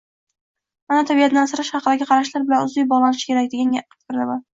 ona 0.93 1.01
tabiatni 1.09 1.39
asrash 1.41 1.69
haqidagi 1.75 2.07
qarashlar 2.13 2.47
bilan 2.47 2.65
uzviy 2.71 2.87
bog‘lanishi 2.95 3.29
kerak, 3.33 3.51
degan 3.53 3.75
fikrdaman. 3.93 4.43